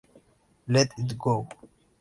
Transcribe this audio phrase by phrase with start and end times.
[0.67, 1.47] Let It Go!